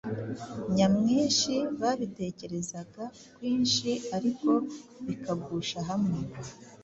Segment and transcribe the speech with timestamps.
[0.75, 3.03] nyamwinshi, babitekerezaga
[3.35, 4.49] kwinshi ariko
[5.05, 6.19] bikagusha hamwe